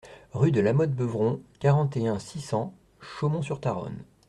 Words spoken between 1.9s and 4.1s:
et un, six cents Chaumont-sur-Tharonne